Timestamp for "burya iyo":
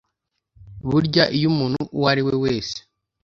0.89-1.47